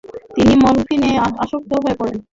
তিনি 0.35 0.53
মরফিনে 0.63 1.11
আসক্ত 1.43 1.71
হয়ে 1.83 1.95
পড়েন। 1.99 2.17